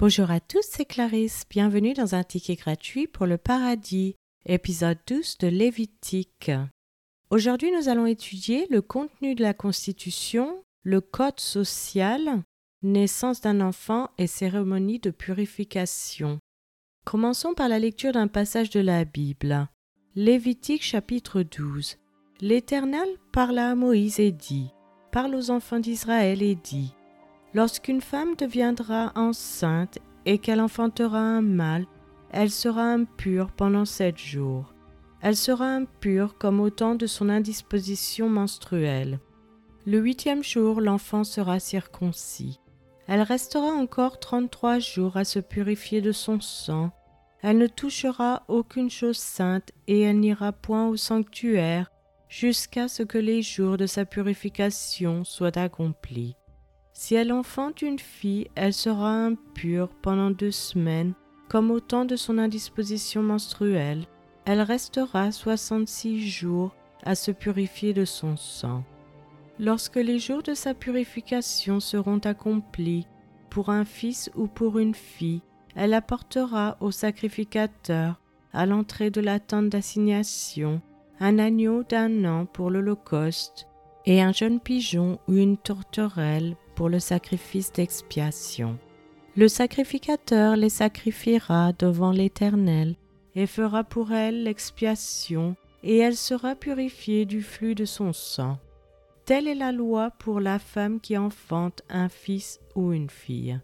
Bonjour 0.00 0.30
à 0.30 0.40
tous, 0.40 0.62
c'est 0.62 0.86
Clarisse. 0.86 1.44
Bienvenue 1.50 1.92
dans 1.92 2.14
un 2.14 2.24
ticket 2.24 2.54
gratuit 2.54 3.06
pour 3.06 3.26
le 3.26 3.36
paradis, 3.36 4.14
épisode 4.46 4.96
12 5.06 5.36
de 5.36 5.48
Lévitique. 5.48 6.50
Aujourd'hui, 7.28 7.70
nous 7.70 7.90
allons 7.90 8.06
étudier 8.06 8.66
le 8.70 8.80
contenu 8.80 9.34
de 9.34 9.42
la 9.42 9.52
Constitution, 9.52 10.64
le 10.84 11.02
code 11.02 11.38
social, 11.38 12.42
naissance 12.82 13.42
d'un 13.42 13.60
enfant 13.60 14.08
et 14.16 14.26
cérémonie 14.26 15.00
de 15.00 15.10
purification. 15.10 16.38
Commençons 17.04 17.52
par 17.52 17.68
la 17.68 17.78
lecture 17.78 18.12
d'un 18.12 18.28
passage 18.28 18.70
de 18.70 18.80
la 18.80 19.04
Bible. 19.04 19.68
Lévitique 20.16 20.82
chapitre 20.82 21.42
12. 21.42 21.98
L'Éternel 22.40 23.06
parla 23.32 23.72
à 23.72 23.74
Moïse 23.74 24.18
et 24.18 24.32
dit 24.32 24.70
Parle 25.12 25.34
aux 25.34 25.50
enfants 25.50 25.78
d'Israël 25.78 26.40
et 26.42 26.54
dit 26.54 26.94
Lorsqu'une 27.52 28.00
femme 28.00 28.36
deviendra 28.36 29.12
enceinte 29.16 29.98
et 30.24 30.38
qu'elle 30.38 30.60
enfantera 30.60 31.18
un 31.18 31.42
mâle, 31.42 31.86
elle 32.30 32.50
sera 32.50 32.82
impure 32.82 33.50
pendant 33.50 33.84
sept 33.84 34.18
jours. 34.18 34.72
Elle 35.20 35.36
sera 35.36 35.66
impure 35.66 36.38
comme 36.38 36.60
au 36.60 36.70
temps 36.70 36.94
de 36.94 37.06
son 37.06 37.28
indisposition 37.28 38.28
menstruelle. 38.28 39.18
Le 39.84 39.98
huitième 39.98 40.44
jour, 40.44 40.80
l'enfant 40.80 41.24
sera 41.24 41.58
circoncis. 41.58 42.60
Elle 43.08 43.22
restera 43.22 43.72
encore 43.72 44.20
trente-trois 44.20 44.78
jours 44.78 45.16
à 45.16 45.24
se 45.24 45.40
purifier 45.40 46.00
de 46.00 46.12
son 46.12 46.40
sang. 46.40 46.92
Elle 47.42 47.58
ne 47.58 47.66
touchera 47.66 48.44
aucune 48.46 48.90
chose 48.90 49.16
sainte 49.16 49.72
et 49.88 50.02
elle 50.02 50.20
n'ira 50.20 50.52
point 50.52 50.86
au 50.86 50.96
sanctuaire 50.96 51.90
jusqu'à 52.28 52.86
ce 52.86 53.02
que 53.02 53.18
les 53.18 53.42
jours 53.42 53.76
de 53.76 53.86
sa 53.86 54.04
purification 54.04 55.24
soient 55.24 55.58
accomplis. 55.58 56.36
Si 57.02 57.14
elle 57.14 57.32
enfante 57.32 57.80
une 57.80 57.98
fille, 57.98 58.48
elle 58.56 58.74
sera 58.74 59.10
impure 59.10 59.88
pendant 60.02 60.30
deux 60.30 60.50
semaines, 60.50 61.14
comme 61.48 61.70
au 61.70 61.80
temps 61.80 62.04
de 62.04 62.14
son 62.14 62.36
indisposition 62.36 63.22
menstruelle. 63.22 64.04
Elle 64.44 64.60
restera 64.60 65.32
soixante-six 65.32 66.28
jours 66.28 66.74
à 67.02 67.14
se 67.14 67.30
purifier 67.30 67.94
de 67.94 68.04
son 68.04 68.36
sang. 68.36 68.84
Lorsque 69.58 69.96
les 69.96 70.18
jours 70.18 70.42
de 70.42 70.52
sa 70.52 70.74
purification 70.74 71.80
seront 71.80 72.18
accomplis, 72.18 73.06
pour 73.48 73.70
un 73.70 73.86
fils 73.86 74.30
ou 74.34 74.46
pour 74.46 74.78
une 74.78 74.94
fille, 74.94 75.40
elle 75.74 75.94
apportera 75.94 76.76
au 76.80 76.90
sacrificateur, 76.90 78.20
à 78.52 78.66
l'entrée 78.66 79.10
de 79.10 79.22
la 79.22 79.40
tente 79.40 79.70
d'assignation, 79.70 80.82
un 81.18 81.38
agneau 81.38 81.82
d'un 81.82 82.26
an 82.26 82.44
pour 82.44 82.70
l'Holocauste, 82.70 83.66
et 84.04 84.20
un 84.20 84.32
jeune 84.32 84.60
pigeon 84.60 85.18
ou 85.28 85.34
une 85.36 85.56
tourterelle 85.56 86.56
pour 86.80 86.88
le 86.88 86.98
sacrifice 86.98 87.74
d'expiation. 87.74 88.78
Le 89.36 89.48
sacrificateur 89.48 90.56
les 90.56 90.70
sacrifiera 90.70 91.74
devant 91.74 92.10
l'Éternel 92.10 92.96
et 93.34 93.46
fera 93.46 93.84
pour 93.84 94.12
elle 94.12 94.44
l'expiation, 94.44 95.56
et 95.82 95.98
elle 95.98 96.16
sera 96.16 96.54
purifiée 96.54 97.26
du 97.26 97.42
flux 97.42 97.74
de 97.74 97.84
son 97.84 98.14
sang. 98.14 98.58
Telle 99.26 99.46
est 99.46 99.54
la 99.54 99.72
loi 99.72 100.10
pour 100.10 100.40
la 100.40 100.58
femme 100.58 101.00
qui 101.00 101.18
enfante 101.18 101.82
un 101.90 102.08
fils 102.08 102.60
ou 102.74 102.94
une 102.94 103.10
fille. 103.10 103.60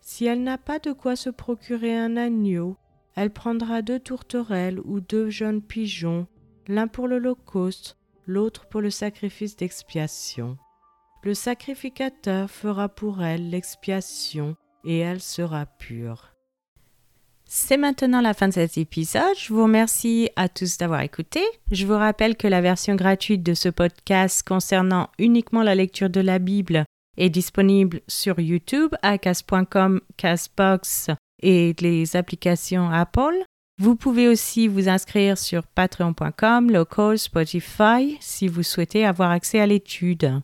Si 0.00 0.24
elle 0.26 0.44
n'a 0.44 0.56
pas 0.56 0.78
de 0.78 0.92
quoi 0.92 1.16
se 1.16 1.30
procurer 1.30 1.98
un 1.98 2.16
agneau, 2.16 2.76
elle 3.16 3.30
prendra 3.30 3.82
deux 3.82 3.98
tourterelles 3.98 4.78
ou 4.84 5.00
deux 5.00 5.28
jeunes 5.28 5.60
pigeons, 5.60 6.28
l'un 6.68 6.86
pour 6.86 7.08
l'Holocauste, 7.08 7.96
l'autre 8.28 8.66
pour 8.66 8.80
le 8.80 8.90
sacrifice 8.90 9.56
d'expiation 9.56 10.56
le 11.24 11.34
sacrificateur 11.34 12.50
fera 12.50 12.88
pour 12.88 13.22
elle 13.22 13.50
l'expiation 13.50 14.56
et 14.84 14.98
elle 14.98 15.20
sera 15.20 15.66
pure. 15.66 16.34
C'est 17.46 17.76
maintenant 17.76 18.20
la 18.20 18.34
fin 18.34 18.48
de 18.48 18.54
cet 18.54 18.78
épisode. 18.78 19.36
Je 19.38 19.52
vous 19.52 19.62
remercie 19.62 20.28
à 20.36 20.48
tous 20.48 20.78
d'avoir 20.78 21.02
écouté. 21.02 21.40
Je 21.70 21.86
vous 21.86 21.96
rappelle 21.96 22.36
que 22.36 22.48
la 22.48 22.60
version 22.60 22.94
gratuite 22.94 23.42
de 23.42 23.54
ce 23.54 23.68
podcast 23.68 24.46
concernant 24.46 25.08
uniquement 25.18 25.62
la 25.62 25.74
lecture 25.74 26.10
de 26.10 26.20
la 26.20 26.38
Bible 26.38 26.84
est 27.16 27.30
disponible 27.30 28.00
sur 28.08 28.40
YouTube, 28.40 28.94
à 29.02 29.18
cas.com, 29.18 30.00
Casbox 30.16 31.10
et 31.42 31.74
les 31.80 32.16
applications 32.16 32.90
Apple. 32.90 33.44
Vous 33.80 33.96
pouvez 33.96 34.28
aussi 34.28 34.68
vous 34.68 34.88
inscrire 34.88 35.36
sur 35.38 35.66
patreon.com, 35.66 36.70
local, 36.70 37.18
Spotify 37.18 38.16
si 38.20 38.48
vous 38.48 38.62
souhaitez 38.62 39.04
avoir 39.04 39.30
accès 39.30 39.60
à 39.60 39.66
l'étude. 39.66 40.40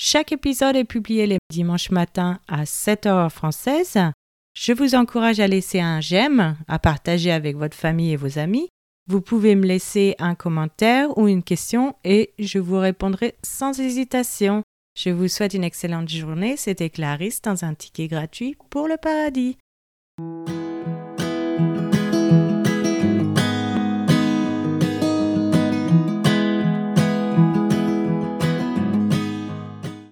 Chaque 0.00 0.30
épisode 0.30 0.76
est 0.76 0.84
publié 0.84 1.26
les 1.26 1.38
dimanches 1.50 1.90
matins 1.90 2.38
à 2.46 2.66
7 2.66 3.06
h 3.06 3.30
française. 3.30 3.98
Je 4.54 4.72
vous 4.72 4.94
encourage 4.94 5.40
à 5.40 5.48
laisser 5.48 5.80
un 5.80 6.00
j'aime, 6.00 6.56
à 6.68 6.78
partager 6.78 7.32
avec 7.32 7.56
votre 7.56 7.76
famille 7.76 8.12
et 8.12 8.16
vos 8.16 8.38
amis. 8.38 8.68
Vous 9.08 9.20
pouvez 9.20 9.56
me 9.56 9.66
laisser 9.66 10.14
un 10.20 10.36
commentaire 10.36 11.18
ou 11.18 11.26
une 11.26 11.42
question 11.42 11.96
et 12.04 12.32
je 12.38 12.60
vous 12.60 12.78
répondrai 12.78 13.34
sans 13.42 13.80
hésitation. 13.80 14.62
Je 14.96 15.10
vous 15.10 15.26
souhaite 15.26 15.54
une 15.54 15.64
excellente 15.64 16.08
journée. 16.08 16.56
C'était 16.56 16.90
Clarisse 16.90 17.42
dans 17.42 17.64
un 17.64 17.74
ticket 17.74 18.06
gratuit 18.06 18.56
pour 18.70 18.86
le 18.86 18.98
paradis. 18.98 19.58